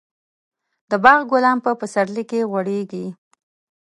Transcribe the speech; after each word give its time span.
د 0.89 0.91
باغ 1.03 1.19
ګلان 1.31 1.57
په 1.65 1.71
پسرلي 1.79 2.23
کې 2.29 2.47
غوړېږي. 2.49 3.05